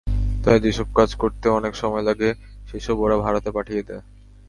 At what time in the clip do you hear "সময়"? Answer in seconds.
1.75-2.01